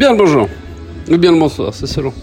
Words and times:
Bien 0.00 0.12
le 0.12 0.16
bonjour. 0.16 0.48
Ou 1.10 1.18
bien 1.18 1.30
le 1.30 1.38
bonsoir, 1.38 1.74
c'est 1.74 1.86
selon. 1.86 2.14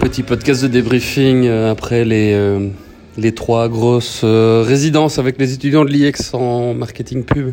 Petit 0.00 0.24
podcast 0.24 0.64
de 0.64 0.66
débriefing 0.66 1.46
euh, 1.46 1.70
après 1.70 2.04
les, 2.04 2.32
euh, 2.32 2.70
les 3.16 3.32
trois 3.36 3.68
grosses 3.68 4.22
euh, 4.24 4.64
résidences 4.66 5.20
avec 5.20 5.38
les 5.38 5.54
étudiants 5.54 5.84
de 5.84 5.90
l'IEX 5.90 6.34
en 6.34 6.74
marketing 6.74 7.22
pub, 7.22 7.52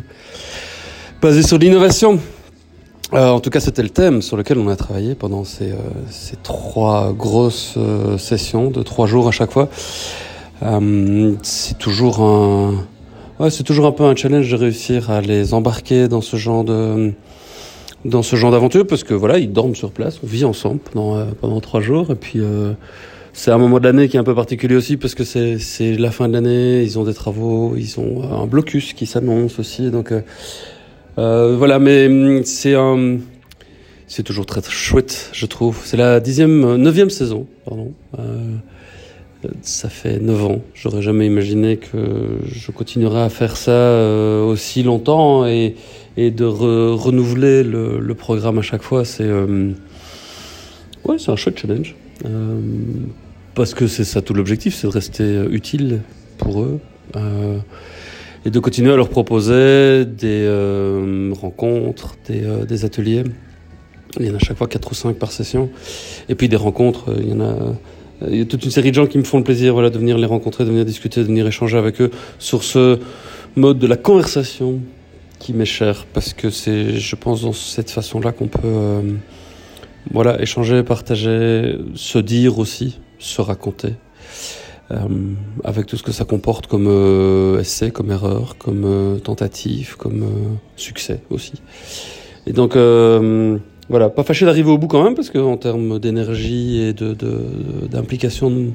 basé 1.22 1.44
sur 1.44 1.58
l'innovation. 1.58 2.18
en 3.12 3.38
tout 3.38 3.50
cas, 3.50 3.60
c'était 3.60 3.84
le 3.84 3.90
thème 3.90 4.20
sur 4.20 4.36
lequel 4.36 4.58
on 4.58 4.66
a 4.66 4.74
travaillé 4.74 5.14
pendant 5.14 5.44
ces, 5.44 5.72
ces 6.10 6.34
trois 6.34 7.12
grosses 7.12 7.78
sessions 8.18 8.68
de 8.68 8.82
trois 8.82 9.06
jours 9.06 9.28
à 9.28 9.30
chaque 9.30 9.52
fois. 9.52 9.68
c'est 11.44 11.78
toujours 11.78 12.20
un, 12.20 13.48
c'est 13.48 13.62
toujours 13.62 13.86
un 13.86 13.92
peu 13.92 14.02
un 14.02 14.16
challenge 14.16 14.50
de 14.50 14.56
réussir 14.56 15.08
à 15.12 15.20
les 15.20 15.54
embarquer 15.54 16.08
dans 16.08 16.20
ce 16.20 16.36
genre 16.36 16.64
de 16.64 17.12
dans 18.04 18.22
ce 18.22 18.36
genre 18.36 18.50
d'aventure 18.50 18.86
parce 18.86 19.04
que 19.04 19.14
voilà, 19.14 19.38
ils 19.38 19.52
dorment 19.52 19.74
sur 19.74 19.90
place, 19.90 20.20
on 20.22 20.26
vit 20.26 20.44
ensemble 20.44 20.80
pendant, 20.80 21.16
euh, 21.16 21.24
pendant 21.40 21.60
trois 21.60 21.80
jours 21.80 22.10
et 22.10 22.14
puis 22.14 22.40
euh, 22.40 22.72
c'est 23.32 23.50
un 23.50 23.58
moment 23.58 23.78
de 23.78 23.84
l'année 23.84 24.08
qui 24.08 24.16
est 24.16 24.20
un 24.20 24.24
peu 24.24 24.34
particulier 24.34 24.76
aussi 24.76 24.96
parce 24.96 25.14
que 25.14 25.24
c'est 25.24 25.58
c'est 25.58 25.94
la 25.96 26.10
fin 26.10 26.28
de 26.28 26.32
l'année, 26.32 26.82
ils 26.82 26.98
ont 26.98 27.04
des 27.04 27.14
travaux, 27.14 27.74
ils 27.76 27.98
ont 27.98 28.22
un 28.22 28.46
blocus 28.46 28.92
qui 28.92 29.06
s'annonce 29.06 29.58
aussi 29.58 29.90
donc 29.90 30.12
euh, 30.12 30.20
euh 31.18 31.56
voilà, 31.56 31.78
mais 31.78 32.06
hum, 32.06 32.44
c'est 32.44 32.74
un 32.74 33.18
c'est 34.08 34.22
toujours 34.22 34.46
très, 34.46 34.62
chouette, 34.62 35.28
je 35.34 35.44
trouve. 35.44 35.82
C'est 35.84 35.98
la 35.98 36.18
dixième, 36.18 36.76
neuvième 36.76 37.10
saison, 37.10 37.46
pardon. 37.66 37.92
Euh, 38.18 38.56
ça 39.60 39.90
fait 39.90 40.18
neuf 40.18 40.42
ans. 40.44 40.62
J'aurais 40.74 41.02
jamais 41.02 41.26
imaginé 41.26 41.76
que 41.76 42.38
je 42.46 42.70
continuerais 42.72 43.20
à 43.20 43.28
faire 43.28 43.58
ça 43.58 44.42
aussi 44.44 44.82
longtemps 44.82 45.46
et, 45.46 45.76
et 46.18 46.32
de 46.32 46.44
renouveler 46.44 47.62
le, 47.62 48.14
programme 48.14 48.58
à 48.58 48.62
chaque 48.62 48.82
fois, 48.82 49.04
c'est 49.04 49.22
euh, 49.22 49.70
ouais, 51.04 51.16
c'est 51.16 51.30
un 51.30 51.36
chouette 51.36 51.60
challenge. 51.60 51.94
Euh, 52.26 52.60
parce 53.54 53.72
que 53.72 53.86
c'est 53.86 54.02
ça 54.02 54.20
tout 54.20 54.34
l'objectif, 54.34 54.74
c'est 54.74 54.88
de 54.88 54.92
rester 54.92 55.44
utile 55.48 56.00
pour 56.36 56.62
eux 56.62 56.80
euh, 57.14 57.58
et 58.44 58.50
de 58.50 58.58
continuer 58.58 58.92
à 58.92 58.96
leur 58.96 59.10
proposer 59.10 60.04
des 60.06 60.48
rencontres, 61.40 62.16
des, 62.26 62.84
ateliers. 62.84 63.22
Il 64.18 64.26
y 64.26 64.30
en 64.30 64.34
a 64.34 64.36
à 64.36 64.40
chaque 64.40 64.56
fois 64.56 64.66
4 64.66 64.90
ou 64.90 64.94
5 64.94 65.16
par 65.16 65.30
session. 65.30 65.70
Et 66.28 66.34
puis 66.34 66.48
des 66.48 66.56
rencontres, 66.56 67.14
il 67.16 67.28
y 67.28 67.40
a. 67.40 67.54
Il 68.28 68.36
y 68.36 68.40
a 68.40 68.44
toute 68.44 68.64
une 68.64 68.72
série 68.72 68.90
de 68.90 68.96
gens 68.96 69.06
qui 69.06 69.16
me 69.16 69.22
font 69.22 69.38
le 69.38 69.44
plaisir 69.44 69.74
voilà, 69.74 69.90
de 69.90 69.96
venir 69.96 70.18
les 70.18 70.26
rencontrer, 70.26 70.64
de 70.64 70.70
venir 70.70 70.84
discuter, 70.84 71.20
de 71.20 71.26
venir 71.26 71.46
échanger 71.46 71.78
avec 71.78 72.00
eux 72.00 72.10
sur 72.40 72.64
ce 72.64 72.98
mode 73.54 73.78
de 73.78 73.86
la 73.86 73.96
conversation, 73.96 74.80
qui 75.38 75.52
m'est 75.52 75.64
cher 75.64 76.06
parce 76.12 76.32
que 76.34 76.50
c'est, 76.50 76.96
je 76.96 77.16
pense, 77.16 77.42
dans 77.42 77.52
cette 77.52 77.90
façon-là 77.90 78.32
qu'on 78.32 78.48
peut, 78.48 78.60
euh, 78.64 79.02
voilà, 80.10 80.40
échanger, 80.40 80.82
partager, 80.82 81.78
se 81.94 82.18
dire 82.18 82.58
aussi, 82.58 82.98
se 83.18 83.40
raconter, 83.40 83.94
euh, 84.90 84.96
avec 85.64 85.86
tout 85.86 85.96
ce 85.96 86.02
que 86.02 86.12
ça 86.12 86.24
comporte 86.24 86.66
comme 86.66 86.86
euh, 86.88 87.60
essai, 87.60 87.90
comme 87.90 88.10
erreur, 88.10 88.56
comme 88.58 88.84
euh, 88.84 89.18
tentative, 89.18 89.96
comme 89.96 90.22
euh, 90.22 90.54
succès 90.76 91.20
aussi. 91.30 91.54
Et 92.46 92.52
donc, 92.52 92.76
euh, 92.76 93.58
voilà, 93.90 94.08
pas 94.08 94.22
fâché 94.22 94.46
d'arriver 94.46 94.70
au 94.70 94.78
bout 94.78 94.86
quand 94.86 95.02
même 95.02 95.14
parce 95.14 95.30
que 95.30 95.38
en 95.38 95.56
termes 95.56 95.98
d'énergie 95.98 96.80
et 96.80 96.92
de, 96.92 97.14
d'implication, 97.90 98.72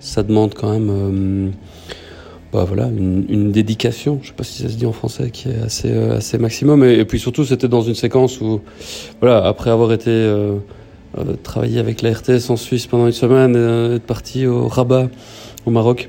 ça 0.00 0.22
demande 0.22 0.54
quand 0.54 0.72
même 0.72 1.52
bah 2.56 2.64
voilà, 2.64 2.86
une, 2.86 3.52
dédication, 3.52 4.18
je 4.22 4.28
sais 4.28 4.32
pas 4.32 4.42
si 4.42 4.62
ça 4.62 4.70
se 4.70 4.76
dit 4.76 4.86
en 4.86 4.92
français, 4.92 5.28
qui 5.30 5.50
est 5.50 5.60
assez, 5.62 5.90
euh, 5.90 6.16
assez 6.16 6.38
maximum. 6.38 6.84
Et, 6.84 7.04
puis 7.04 7.18
surtout, 7.18 7.44
c'était 7.44 7.68
dans 7.68 7.82
une 7.82 7.94
séquence 7.94 8.40
où, 8.40 8.62
voilà, 9.20 9.44
après 9.44 9.68
avoir 9.68 9.92
été 9.92 10.08
euh, 10.08 10.54
euh, 11.18 11.34
travaillé 11.42 11.78
avec 11.78 12.00
la 12.00 12.14
RTS 12.14 12.48
en 12.48 12.56
Suisse 12.56 12.86
pendant 12.86 13.04
une 13.04 13.12
semaine, 13.12 13.56
être 13.94 14.06
parti 14.06 14.46
au 14.46 14.68
Rabat, 14.68 15.10
au 15.66 15.70
Maroc, 15.70 16.08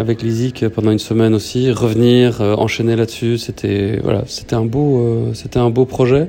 avec 0.00 0.22
l'ISIC 0.22 0.68
pendant 0.70 0.90
une 0.90 0.98
semaine 0.98 1.34
aussi, 1.34 1.70
revenir, 1.70 2.40
enchaîner 2.40 2.96
là-dessus, 2.96 3.38
c'était 3.38 4.00
voilà, 4.02 4.24
un 4.50 4.64
beau, 4.64 5.30
un 5.54 5.70
beau 5.70 5.84
projet. 5.84 6.28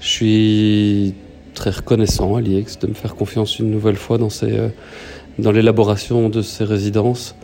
Je 0.00 0.08
suis 0.08 1.14
très 1.54 1.70
reconnaissant 1.70 2.34
à 2.34 2.40
l'IEX 2.40 2.80
de 2.80 2.88
me 2.88 2.94
faire 2.94 3.14
confiance 3.14 3.60
une 3.60 3.70
nouvelle 3.70 3.94
fois 3.94 4.18
dans 4.18 4.30
dans 5.38 5.52
l'élaboration 5.52 6.28
de 6.28 6.42
ces 6.42 6.64
résidences. 6.64 7.36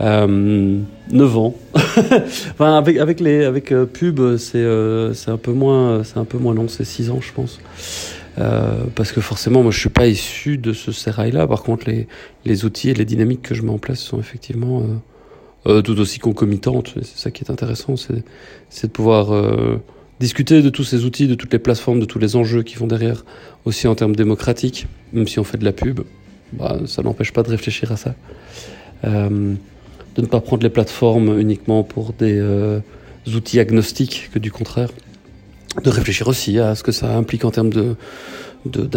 Euh, 0.00 0.78
9 1.10 1.36
ans. 1.36 1.54
enfin, 1.74 2.76
avec, 2.76 3.20
les, 3.20 3.44
avec 3.44 3.72
euh, 3.72 3.86
pub, 3.86 4.36
c'est 4.36 4.58
euh, 4.58 5.12
un, 5.26 5.36
peu 5.36 5.52
moins, 5.52 6.02
un 6.16 6.24
peu 6.24 6.38
moins 6.38 6.54
long, 6.54 6.68
c'est 6.68 6.84
6 6.84 7.10
ans, 7.10 7.20
je 7.20 7.32
pense. 7.32 7.60
Euh, 8.38 8.84
parce 8.94 9.12
que 9.12 9.20
forcément, 9.20 9.62
moi, 9.62 9.70
je 9.70 9.78
suis 9.78 9.90
pas 9.90 10.06
issu 10.06 10.58
de 10.58 10.72
ce 10.72 10.90
sérail-là. 10.90 11.46
Par 11.46 11.62
contre, 11.62 11.88
les, 11.88 12.08
les 12.44 12.64
outils 12.64 12.90
et 12.90 12.94
les 12.94 13.04
dynamiques 13.04 13.42
que 13.42 13.54
je 13.54 13.62
mets 13.62 13.70
en 13.70 13.78
place 13.78 14.00
sont 14.00 14.18
effectivement 14.18 14.82
euh, 15.66 15.82
tout 15.82 15.98
aussi 16.00 16.18
concomitantes. 16.18 16.94
C'est 17.02 17.18
ça 17.18 17.30
qui 17.30 17.44
est 17.44 17.50
intéressant, 17.50 17.94
c'est 17.96 18.86
de 18.86 18.92
pouvoir 18.92 19.30
discuter 20.18 20.62
de 20.62 20.70
tous 20.70 20.84
ces 20.84 21.04
outils, 21.04 21.26
de 21.26 21.34
toutes 21.34 21.52
les 21.52 21.58
plateformes, 21.58 22.00
de 22.00 22.04
tous 22.04 22.18
les 22.20 22.36
enjeux 22.36 22.62
qui 22.62 22.76
vont 22.76 22.86
derrière, 22.86 23.24
aussi 23.64 23.88
en 23.88 23.94
termes 23.94 24.14
démocratiques, 24.14 24.86
même 25.12 25.26
si 25.26 25.38
on 25.38 25.44
fait 25.44 25.58
de 25.58 25.64
la 25.64 25.72
pub. 25.72 26.00
Bah, 26.52 26.78
ça 26.86 27.02
n'empêche 27.02 27.32
pas 27.32 27.42
de 27.42 27.50
réfléchir 27.50 27.90
à 27.92 27.96
ça. 27.96 28.14
Euh, 29.04 29.54
de 30.16 30.22
ne 30.22 30.26
pas 30.26 30.40
prendre 30.40 30.62
les 30.62 30.70
plateformes 30.70 31.38
uniquement 31.38 31.82
pour 31.82 32.12
des 32.12 32.38
euh, 32.38 32.80
outils 33.34 33.60
agnostiques 33.60 34.30
que 34.32 34.38
du 34.38 34.50
contraire, 34.50 34.90
de 35.82 35.90
réfléchir 35.90 36.28
aussi 36.28 36.58
à 36.58 36.74
ce 36.74 36.82
que 36.82 36.92
ça 36.92 37.16
implique 37.16 37.44
en 37.44 37.50
termes 37.50 37.70
de, 37.70 37.96
de, 38.66 38.88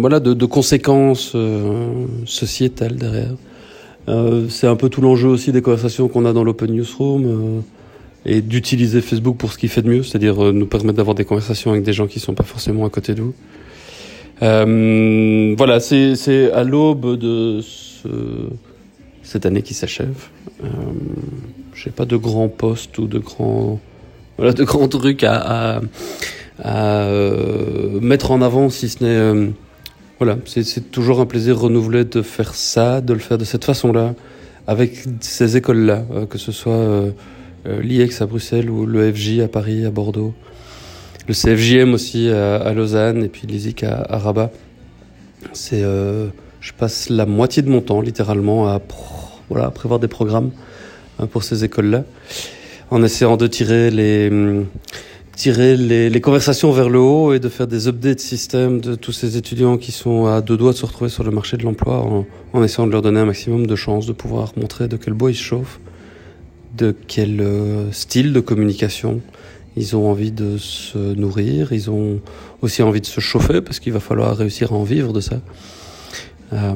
voilà, 0.00 0.20
de, 0.20 0.46
conséquences 0.46 1.32
euh, 1.34 2.06
sociétales 2.24 2.96
derrière. 2.96 3.34
Euh, 4.08 4.48
c'est 4.48 4.66
un 4.66 4.76
peu 4.76 4.88
tout 4.88 5.00
l'enjeu 5.00 5.28
aussi 5.28 5.52
des 5.52 5.62
conversations 5.62 6.08
qu'on 6.08 6.26
a 6.26 6.32
dans 6.32 6.44
l'Open 6.44 6.70
Newsroom 6.70 7.24
euh, 7.24 7.60
et 8.26 8.42
d'utiliser 8.42 9.00
Facebook 9.00 9.36
pour 9.36 9.52
ce 9.52 9.58
qu'il 9.58 9.68
fait 9.70 9.82
de 9.82 9.88
mieux, 9.88 10.02
c'est-à-dire 10.02 10.44
euh, 10.44 10.52
nous 10.52 10.66
permettre 10.66 10.96
d'avoir 10.96 11.14
des 11.14 11.24
conversations 11.24 11.70
avec 11.70 11.84
des 11.84 11.92
gens 11.92 12.06
qui 12.06 12.20
sont 12.20 12.34
pas 12.34 12.44
forcément 12.44 12.84
à 12.84 12.90
côté 12.90 13.14
de 13.14 13.20
nous. 13.20 13.34
Voilà, 15.56 15.80
c'est 15.80 16.52
à 16.52 16.64
l'aube 16.64 17.18
de 17.18 17.60
ce 17.62 18.08
cette 19.24 19.46
année 19.46 19.62
qui 19.62 19.74
s'achève. 19.74 20.28
Euh, 20.62 20.66
J'ai 21.74 21.90
pas 21.90 22.04
de 22.04 22.16
grands 22.16 22.48
postes 22.48 22.98
ou 22.98 23.06
de 23.06 23.18
grands, 23.18 23.80
voilà, 24.36 24.52
de 24.52 24.62
grands 24.62 24.86
trucs 24.86 25.24
à, 25.24 25.80
euh, 26.64 28.00
mettre 28.00 28.30
en 28.30 28.42
avant, 28.42 28.68
si 28.68 28.88
ce 28.88 29.02
n'est, 29.02 29.10
euh, 29.10 29.48
voilà, 30.18 30.38
c'est 30.46 30.92
toujours 30.92 31.20
un 31.20 31.26
plaisir 31.26 31.58
renouvelé 31.58 32.04
de 32.04 32.22
faire 32.22 32.54
ça, 32.54 33.00
de 33.00 33.12
le 33.12 33.18
faire 33.18 33.38
de 33.38 33.44
cette 33.44 33.64
façon-là, 33.64 34.14
avec 34.66 35.04
ces 35.20 35.56
écoles-là, 35.56 36.04
que 36.30 36.38
ce 36.38 36.52
soit 36.52 37.12
l'IEX 37.66 38.22
à 38.22 38.26
Bruxelles 38.26 38.70
ou 38.70 38.86
le 38.86 39.12
FJ 39.12 39.40
à 39.40 39.48
Paris, 39.48 39.84
à 39.84 39.90
Bordeaux, 39.90 40.32
le 41.26 41.34
CFJM 41.34 41.92
aussi 41.92 42.30
à, 42.30 42.72
Lausanne 42.72 43.24
et 43.24 43.28
puis 43.28 43.46
l'ISIC 43.46 43.82
à, 43.82 44.06
à 44.08 44.18
Rabat. 44.18 44.50
C'est 45.52 45.82
je 46.64 46.72
passe 46.72 47.10
la 47.10 47.26
moitié 47.26 47.62
de 47.62 47.68
mon 47.68 47.82
temps 47.82 48.00
littéralement 48.00 48.68
à 48.68 48.80
voilà, 49.50 49.70
prévoir 49.70 50.00
des 50.00 50.08
programmes 50.08 50.50
hein, 51.18 51.26
pour 51.26 51.44
ces 51.44 51.62
écoles-là, 51.62 52.04
en 52.90 53.02
essayant 53.02 53.36
de 53.36 53.46
tirer 53.46 53.90
les 53.90 54.32
tirer 55.36 55.76
les, 55.76 56.08
les, 56.08 56.20
conversations 56.20 56.70
vers 56.70 56.88
le 56.88 57.00
haut 57.00 57.34
et 57.34 57.40
de 57.40 57.48
faire 57.48 57.66
des 57.66 57.88
updates 57.88 58.20
système 58.20 58.80
de 58.80 58.94
tous 58.94 59.10
ces 59.10 59.36
étudiants 59.36 59.76
qui 59.76 59.90
sont 59.90 60.26
à 60.26 60.40
deux 60.40 60.56
doigts 60.56 60.70
de 60.70 60.76
se 60.76 60.86
retrouver 60.86 61.10
sur 61.10 61.24
le 61.24 61.32
marché 61.32 61.56
de 61.56 61.64
l'emploi 61.64 61.98
en, 61.98 62.24
en, 62.52 62.62
essayant 62.62 62.86
de 62.86 62.92
leur 62.92 63.02
donner 63.02 63.18
un 63.18 63.24
maximum 63.24 63.66
de 63.66 63.76
chances 63.76 64.06
de 64.06 64.12
pouvoir 64.12 64.52
montrer 64.56 64.86
de 64.86 64.96
quel 64.96 65.12
bois 65.12 65.32
ils 65.32 65.36
se 65.36 65.42
chauffent, 65.42 65.80
de 66.76 66.94
quel 67.08 67.40
euh, 67.40 67.90
style 67.90 68.32
de 68.32 68.38
communication 68.38 69.20
ils 69.76 69.96
ont 69.96 70.08
envie 70.08 70.30
de 70.30 70.56
se 70.56 70.98
nourrir, 70.98 71.72
ils 71.72 71.90
ont 71.90 72.20
aussi 72.62 72.82
envie 72.82 73.00
de 73.00 73.06
se 73.06 73.20
chauffer 73.20 73.60
parce 73.60 73.80
qu'il 73.80 73.92
va 73.92 74.00
falloir 74.00 74.36
réussir 74.36 74.72
à 74.72 74.76
en 74.76 74.84
vivre 74.84 75.12
de 75.12 75.20
ça. 75.20 75.40
Euh, 76.52 76.74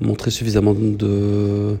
montrer 0.00 0.30
suffisamment 0.30 0.74
de, 0.74 1.76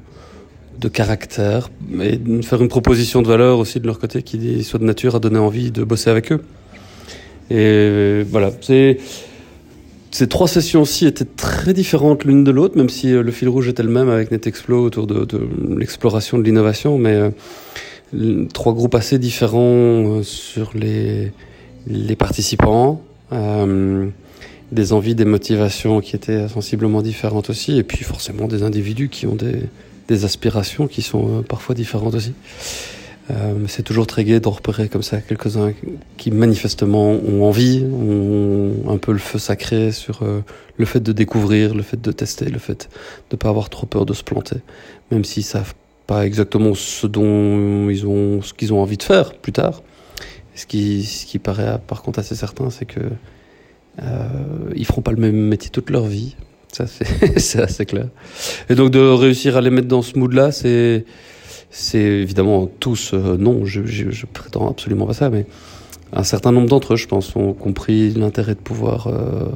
de 0.80 0.88
caractère 0.88 1.68
et 2.00 2.18
faire 2.42 2.62
une 2.62 2.68
proposition 2.68 3.20
de 3.20 3.28
valeur 3.28 3.58
aussi 3.58 3.78
de 3.78 3.86
leur 3.86 3.98
côté 3.98 4.22
qui 4.22 4.64
soit 4.64 4.78
de 4.78 4.84
nature 4.84 5.14
à 5.14 5.18
donner 5.18 5.38
envie 5.38 5.70
de 5.70 5.84
bosser 5.84 6.08
avec 6.08 6.32
eux. 6.32 6.40
Et 7.50 8.22
voilà, 8.22 8.50
c'est 8.62 8.98
ces 10.10 10.28
trois 10.28 10.48
sessions-ci 10.48 11.06
étaient 11.06 11.26
très 11.26 11.74
différentes 11.74 12.24
l'une 12.24 12.42
de 12.42 12.50
l'autre, 12.50 12.78
même 12.78 12.88
si 12.88 13.10
le 13.10 13.30
fil 13.30 13.50
rouge 13.50 13.68
était 13.68 13.82
le 13.82 13.90
même 13.90 14.08
avec 14.08 14.30
NetExplo 14.30 14.82
autour 14.82 15.06
de, 15.06 15.26
l'exploration 15.76 16.38
de 16.38 16.42
l'innovation, 16.42 16.96
mais 16.96 17.30
euh, 18.14 18.46
trois 18.52 18.72
groupes 18.72 18.94
assez 18.94 19.18
différents 19.18 19.60
euh, 19.60 20.22
sur 20.22 20.70
les, 20.74 21.32
les 21.86 22.16
participants. 22.16 23.02
Euh, 23.32 24.06
des 24.72 24.92
envies, 24.92 25.14
des 25.14 25.24
motivations 25.24 26.00
qui 26.00 26.16
étaient 26.16 26.48
sensiblement 26.48 27.02
différentes 27.02 27.50
aussi, 27.50 27.78
et 27.78 27.82
puis 27.82 28.04
forcément 28.04 28.48
des 28.48 28.62
individus 28.62 29.08
qui 29.08 29.26
ont 29.26 29.36
des, 29.36 30.24
aspirations 30.24 30.86
qui 30.86 31.02
sont 31.02 31.38
euh, 31.38 31.42
parfois 31.42 31.74
différentes 31.74 32.14
aussi. 32.14 32.32
Euh, 33.30 33.54
c'est 33.66 33.82
toujours 33.82 34.06
très 34.06 34.22
gai 34.22 34.38
d'en 34.38 34.52
repérer 34.52 34.88
comme 34.88 35.02
ça 35.02 35.20
quelques-uns 35.20 35.72
qui 36.16 36.30
manifestement 36.30 37.10
ont 37.10 37.42
envie, 37.42 37.84
ont 37.84 38.88
un 38.88 38.98
peu 38.98 39.10
le 39.10 39.18
feu 39.18 39.40
sacré 39.40 39.90
sur 39.90 40.22
euh, 40.22 40.42
le 40.76 40.84
fait 40.84 41.00
de 41.00 41.10
découvrir, 41.10 41.74
le 41.74 41.82
fait 41.82 42.00
de 42.00 42.12
tester, 42.12 42.44
le 42.44 42.60
fait 42.60 42.88
de 43.30 43.36
pas 43.36 43.48
avoir 43.48 43.68
trop 43.68 43.86
peur 43.86 44.06
de 44.06 44.14
se 44.14 44.22
planter, 44.22 44.58
même 45.10 45.24
s'ils 45.24 45.42
savent 45.42 45.74
pas 46.06 46.24
exactement 46.24 46.74
ce 46.74 47.08
dont 47.08 47.90
ils 47.90 48.06
ont, 48.06 48.42
ce 48.42 48.54
qu'ils 48.54 48.72
ont 48.72 48.80
envie 48.80 48.96
de 48.96 49.02
faire 49.02 49.34
plus 49.34 49.52
tard. 49.52 49.82
Ce 50.54 50.64
qui, 50.64 51.04
ce 51.04 51.26
qui 51.26 51.40
paraît 51.40 51.80
par 51.86 52.02
contre 52.02 52.20
assez 52.20 52.36
certain, 52.36 52.70
c'est 52.70 52.86
que 52.86 53.00
euh, 54.02 54.28
ils 54.74 54.84
feront 54.84 55.02
pas 55.02 55.12
le 55.12 55.18
même 55.18 55.36
métier 55.36 55.70
toute 55.70 55.90
leur 55.90 56.06
vie. 56.06 56.36
Ça, 56.72 56.86
c'est 57.36 57.62
assez 57.62 57.86
clair. 57.86 58.08
Et 58.68 58.74
donc 58.74 58.90
de 58.90 59.00
réussir 59.00 59.56
à 59.56 59.60
les 59.60 59.70
mettre 59.70 59.88
dans 59.88 60.02
ce 60.02 60.18
mood-là, 60.18 60.52
c'est 60.52 61.04
évidemment 61.94 62.66
tous 62.66 63.12
euh, 63.14 63.36
non, 63.38 63.64
je, 63.64 63.82
je, 63.84 64.26
prétends 64.26 64.68
absolument 64.68 65.06
pas 65.06 65.14
ça, 65.14 65.30
mais 65.30 65.46
un 66.12 66.22
certain 66.22 66.52
nombre 66.52 66.68
d'entre 66.68 66.94
eux, 66.94 66.96
je 66.96 67.08
pense, 67.08 67.34
ont 67.36 67.52
compris 67.52 68.10
l'intérêt 68.10 68.54
de 68.54 68.60
pouvoir 68.60 69.08
euh, 69.08 69.48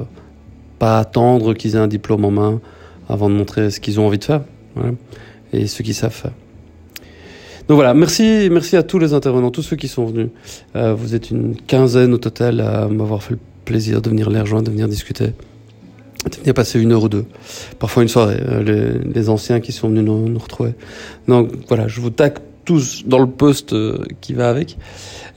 pas 0.79 0.99
attendre 0.99 1.53
qu'ils 1.53 1.75
aient 1.75 1.79
un 1.79 1.87
diplôme 1.87 2.25
en 2.25 2.31
main 2.31 2.61
avant 3.07 3.29
de 3.29 3.35
montrer 3.35 3.71
ce 3.71 3.79
qu'ils 3.79 3.99
ont 3.99 4.07
envie 4.07 4.19
de 4.19 4.23
faire 4.23 4.41
et 5.53 5.67
ce 5.67 5.83
qu'ils 5.83 5.93
savent 5.93 6.13
faire. 6.13 6.31
Donc 7.67 7.75
voilà, 7.75 7.93
merci, 7.93 8.49
merci 8.51 8.75
à 8.75 8.83
tous 8.83 8.99
les 8.99 9.13
intervenants, 9.13 9.51
tous 9.51 9.61
ceux 9.61 9.75
qui 9.75 9.87
sont 9.87 10.05
venus. 10.05 10.29
Euh, 10.75 10.93
vous 10.93 11.15
êtes 11.15 11.31
une 11.31 11.55
quinzaine 11.55 12.13
au 12.13 12.17
total 12.17 12.59
à 12.59 12.87
m'avoir 12.87 13.23
fait 13.23 13.35
le 13.35 13.39
plaisir 13.71 14.01
de 14.01 14.09
venir 14.09 14.29
les 14.29 14.41
rejoindre, 14.41 14.65
de 14.65 14.71
venir 14.71 14.89
discuter, 14.89 15.27
de 15.27 16.35
venir 16.41 16.53
passer 16.53 16.77
une 16.77 16.91
heure 16.91 17.03
ou 17.03 17.09
deux, 17.09 17.25
parfois 17.79 18.03
une 18.03 18.09
soirée, 18.09 18.41
euh, 18.41 18.99
les, 19.15 19.29
anciens 19.29 19.61
qui 19.61 19.71
sont 19.71 19.87
venus 19.87 20.03
nous, 20.03 20.27
nous, 20.27 20.39
retrouver. 20.39 20.73
Donc 21.29 21.51
voilà, 21.69 21.87
je 21.87 22.01
vous 22.01 22.09
tac 22.09 22.41
tous 22.65 23.03
dans 23.05 23.19
le 23.19 23.27
poste 23.27 23.71
euh, 23.71 24.03
qui 24.19 24.33
va 24.33 24.49
avec, 24.49 24.77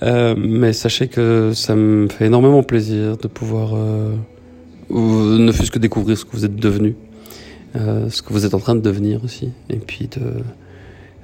euh, 0.02 0.34
mais 0.36 0.72
sachez 0.72 1.06
que 1.06 1.52
ça 1.54 1.76
me 1.76 2.08
fait 2.08 2.26
énormément 2.26 2.64
plaisir 2.64 3.16
de 3.16 3.28
pouvoir, 3.28 3.74
euh, 3.76 4.16
ne 4.90 5.52
fût-ce 5.52 5.70
que 5.70 5.78
découvrir 5.78 6.18
ce 6.18 6.24
que 6.24 6.32
vous 6.32 6.44
êtes 6.44 6.56
devenu, 6.56 6.96
ce 7.74 8.20
que 8.22 8.32
vous 8.32 8.44
êtes 8.46 8.54
en 8.54 8.60
train 8.60 8.74
de 8.74 8.80
devenir 8.80 9.24
aussi, 9.24 9.50
et 9.70 9.76
puis 9.76 10.08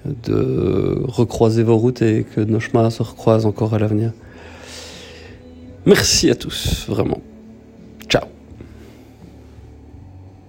de 0.05 1.01
recroiser 1.07 1.65
vos 1.65 1.77
routes 1.77 2.03
et 2.03 2.25
que 2.35 2.41
nos 2.41 2.61
chemins 2.61 2.89
se 2.91 3.03
recroisent 3.03 3.47
encore 3.47 3.75
à 3.75 3.79
l'avenir. 3.79 4.13
Merci 5.91 6.31
à 6.31 6.37
tous, 6.37 6.85
vraiment. 6.87 7.21